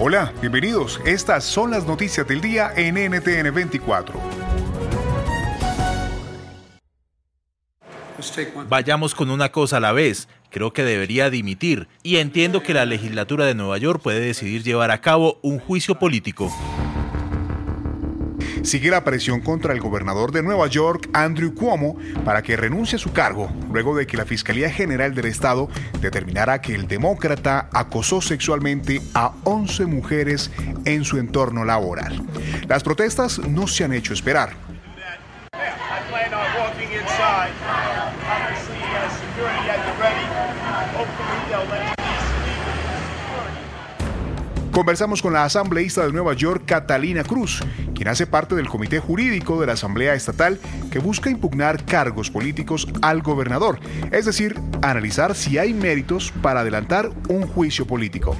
[0.00, 1.00] Hola, bienvenidos.
[1.04, 4.14] Estas son las noticias del día en NTN 24.
[8.68, 10.28] Vayamos con una cosa a la vez.
[10.50, 14.92] Creo que debería dimitir y entiendo que la legislatura de Nueva York puede decidir llevar
[14.92, 16.48] a cabo un juicio político.
[18.62, 22.98] Sigue la presión contra el gobernador de Nueva York, Andrew Cuomo, para que renuncie a
[22.98, 25.68] su cargo, luego de que la Fiscalía General del Estado
[26.00, 30.50] determinara que el demócrata acosó sexualmente a 11 mujeres
[30.84, 32.22] en su entorno laboral.
[32.68, 34.67] Las protestas no se han hecho esperar.
[44.72, 47.62] Conversamos con la asambleísta de Nueva York, Catalina Cruz,
[47.94, 50.58] quien hace parte del comité jurídico de la Asamblea Estatal
[50.90, 53.80] que busca impugnar cargos políticos al gobernador,
[54.12, 58.36] es decir, analizar si hay méritos para adelantar un juicio político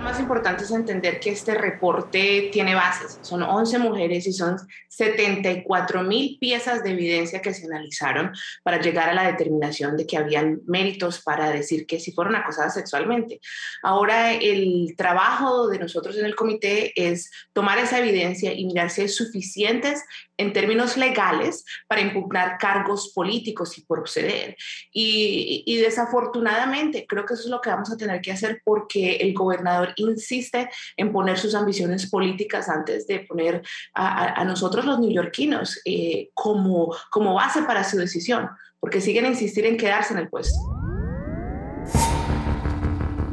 [0.00, 3.18] más importante es entender que este reporte tiene bases.
[3.22, 4.56] Son 11 mujeres y son
[4.88, 10.16] 74 mil piezas de evidencia que se analizaron para llegar a la determinación de que
[10.16, 13.40] habían méritos para decir que sí fueron acosadas sexualmente.
[13.82, 19.02] Ahora el trabajo de nosotros en el comité es tomar esa evidencia y mirar si
[19.02, 20.02] es suficientes
[20.40, 24.56] en términos legales para impugnar cargos políticos y proceder.
[24.92, 29.16] Y, y, desafortunadamente creo que eso es lo que vamos a tener que hacer porque
[29.16, 33.62] el gobernador insiste en poner sus ambiciones políticas antes de poner
[33.94, 38.48] a, nosotros los neoyorquinos eh, como, como base para su decisión,
[38.78, 40.58] porque siguen a insistir en quedarse en el puesto.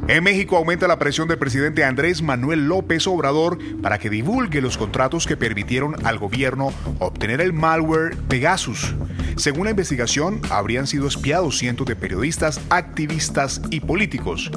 [0.08, 4.78] En México aumenta la presión del presidente Andrés Manuel López Obrador para que divulgue los
[4.78, 8.96] contratos que permitieron al gobierno obtener el malware Pegasus.
[9.36, 14.50] Según la investigación, habrían sido espiados cientos de periodistas, activistas y políticos.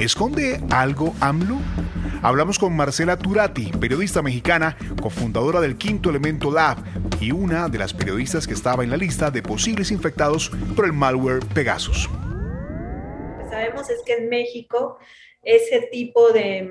[0.00, 1.58] ¿Esconde algo AMLO?
[2.20, 6.78] Hablamos con Marcela Turati, periodista mexicana, cofundadora del Quinto Elemento Lab
[7.20, 10.92] y una de las periodistas que estaba en la lista de posibles infectados por el
[10.92, 12.10] malware Pegasus
[13.58, 14.98] sabemos es que en México
[15.42, 16.70] ese tipo de,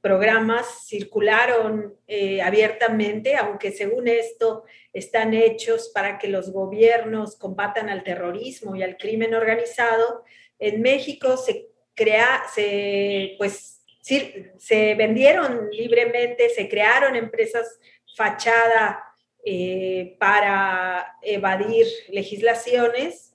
[0.00, 8.02] programas circularon eh, abiertamente, aunque según esto están hechos para que los gobiernos combatan al
[8.02, 10.24] terrorismo y al crimen organizado.
[10.58, 17.78] En México se crea, se, pues, se vendieron libremente, se crearon empresas
[18.16, 19.02] fachada
[19.44, 23.25] eh, para evadir legislaciones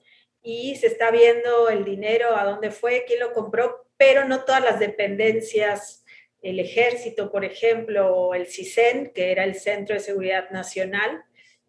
[0.43, 4.63] y se está viendo el dinero, a dónde fue, quién lo compró, pero no todas
[4.63, 6.03] las dependencias,
[6.41, 11.23] el ejército, por ejemplo, o el CISEN, que era el Centro de Seguridad Nacional,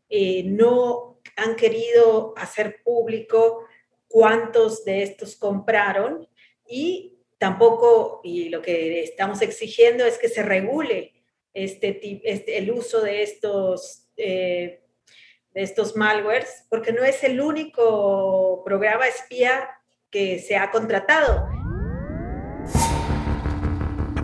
[0.09, 3.67] eh, no han querido hacer público
[4.09, 6.29] cuántos de estos compraron
[6.67, 11.13] y tampoco, y lo que estamos exigiendo es que se regule
[11.55, 14.82] este, este el uso de estos eh,
[15.55, 19.69] de estos malwares, porque no es el único programa espía
[20.11, 21.49] que se ha contratado.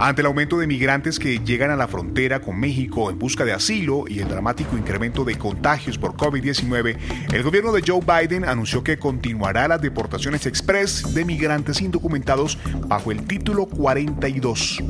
[0.00, 3.53] Ante el aumento de migrantes que llegan a la frontera con México en busca de
[3.53, 6.97] asilo y el dramático incremento de contagios por COVID-19,
[7.32, 13.11] el gobierno de Joe Biden anunció que continuará las deportaciones express de migrantes indocumentados bajo
[13.11, 14.85] el título 42.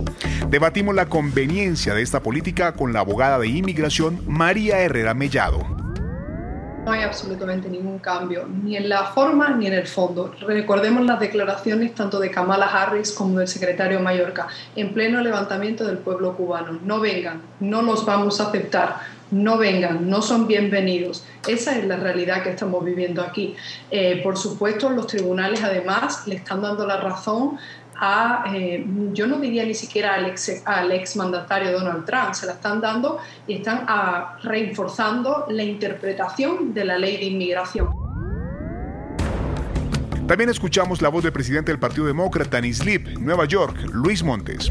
[0.51, 5.78] Debatimos la conveniencia de esta política con la abogada de inmigración María Herrera Mellado
[6.89, 10.35] no hay absolutamente ningún cambio, ni en la forma ni en el fondo.
[10.41, 15.99] Recordemos las declaraciones tanto de Kamala Harris como del secretario Mallorca, en pleno levantamiento del
[15.99, 16.79] pueblo cubano.
[16.83, 19.01] No vengan, no los vamos a aceptar,
[19.31, 21.25] no vengan, no son bienvenidos.
[21.47, 23.55] Esa es la realidad que estamos viviendo aquí.
[23.91, 27.59] Eh, por supuesto, los tribunales además le están dando la razón
[27.99, 32.47] a, eh, yo no diría ni siquiera al ex, al ex mandatario Donald Trump, se
[32.47, 37.89] la están dando y están a, ah, reforzando la interpretación de la ley de inmigración.
[40.27, 44.71] También escuchamos la voz del presidente del Partido Demócrata en Islip, Nueva York, Luis Montes.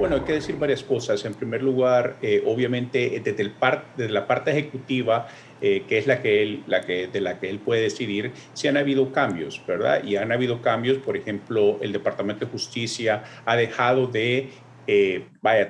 [0.00, 1.22] Bueno, hay que decir varias cosas.
[1.26, 3.52] En primer lugar, eh, obviamente desde, el
[3.98, 5.28] desde, la parte ejecutiva,
[5.60, 7.10] eh, que es la que, él, la que,
[7.42, 10.02] él puede decidir, sí han habido cambios, ¿verdad?
[10.02, 14.48] Y han habido cambios, por ejemplo, el Departamento de Justicia ha dejado de
[14.86, 15.26] eh,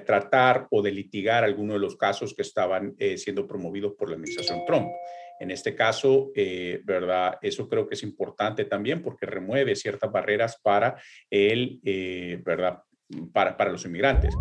[0.06, 4.60] tratar o de litigar algunos de los casos que estaban siendo promovidos por la administración
[4.64, 4.86] Trump.
[5.40, 6.30] En este caso,
[6.84, 7.36] ¿verdad?
[7.42, 10.94] Eso creo que es importante también porque remueve ciertas barreras para
[11.28, 11.80] el,
[12.44, 12.84] ¿verdad?
[13.32, 14.34] Para, los inmigrantes.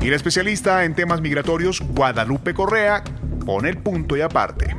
[0.00, 3.04] Y el especialista en temas migratorios, Guadalupe Correa,
[3.44, 4.74] pone el punto y aparte.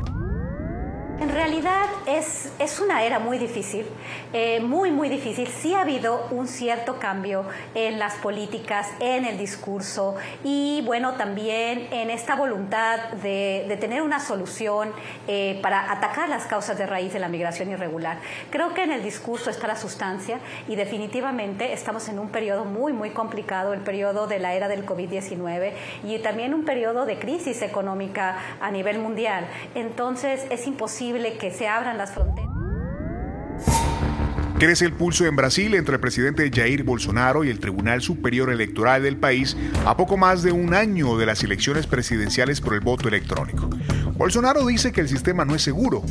[1.22, 3.86] En realidad es, es una era muy difícil,
[4.34, 5.48] eh, muy, muy difícil.
[5.50, 7.46] Sí ha habido un cierto cambio
[7.76, 14.02] en las políticas, en el discurso y, bueno, también en esta voluntad de, de tener
[14.02, 14.90] una solución
[15.28, 18.18] eh, para atacar las causas de raíz de la migración irregular.
[18.50, 22.94] Creo que en el discurso está la sustancia y definitivamente estamos en un periodo muy,
[22.94, 25.74] muy complicado, el periodo de la era del COVID-19
[26.04, 29.46] y también un periodo de crisis económica a nivel mundial.
[29.76, 32.50] Entonces es imposible que se abran las fronteras.
[34.58, 39.04] Crece el pulso en Brasil entre el presidente Jair Bolsonaro y el Tribunal Superior Electoral
[39.04, 43.08] del país a poco más de un año de las elecciones presidenciales por el voto
[43.08, 43.70] electrónico.
[44.16, 46.04] Bolsonaro dice que el sistema no es seguro.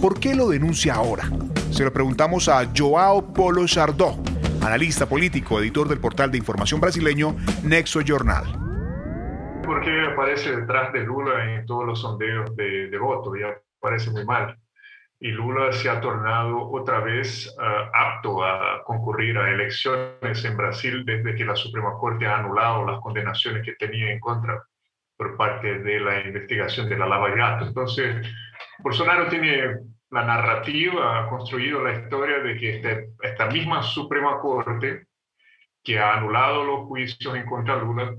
[0.00, 1.30] ¿Por qué lo denuncia ahora?
[1.70, 4.20] Se lo preguntamos a Joao Polo Chardó,
[4.60, 8.44] analista político, editor del portal de información brasileño Nexo Jornal.
[9.64, 13.32] ¿Por qué aparece detrás de Lula en todos los sondeos de, de voto?
[13.36, 14.56] Ya parece muy mal.
[15.20, 21.04] Y Lula se ha tornado otra vez ah, apto a concurrir a elecciones en Brasil
[21.04, 24.64] desde que la Suprema Corte ha anulado las condenaciones que tenía en contra
[25.16, 27.66] por parte de la investigación de la Lava Gato.
[27.66, 28.26] Entonces,
[28.78, 29.76] Bolsonaro tiene
[30.10, 35.06] la narrativa, ha construido la historia de que este, esta misma Suprema Corte
[35.82, 38.14] que ha anulado los juicios en contra de Lula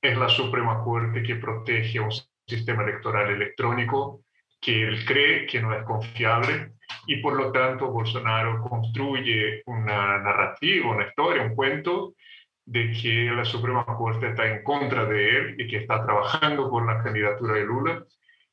[0.00, 2.10] es la Suprema Corte que protege un
[2.46, 4.23] sistema electoral electrónico
[4.64, 6.72] que él cree que no es confiable
[7.06, 12.14] y por lo tanto Bolsonaro construye una narrativa, una historia, un cuento
[12.64, 16.86] de que la Suprema Corte está en contra de él y que está trabajando por
[16.86, 18.04] la candidatura de Lula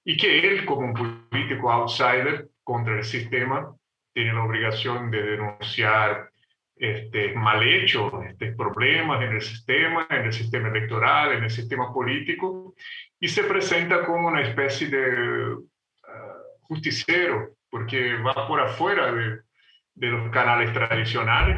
[0.04, 3.74] y que él como un político outsider contra el sistema
[4.14, 6.30] tiene la obligación de denunciar
[6.76, 11.94] este, mal hecho, este, problemas en el sistema, en el sistema electoral, en el sistema
[11.94, 12.74] político,
[13.20, 15.58] y se presenta como una especie de
[16.62, 19.40] justiciero, porque va por afuera de,
[19.96, 21.58] de los canales tradicionales.